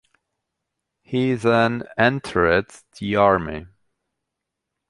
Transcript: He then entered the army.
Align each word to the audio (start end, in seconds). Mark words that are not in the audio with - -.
He 1.03 1.35
then 1.35 1.83
entered 1.95 2.71
the 2.97 3.17
army. 3.17 3.67